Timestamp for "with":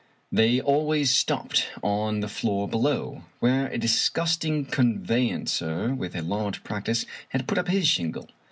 5.93-6.15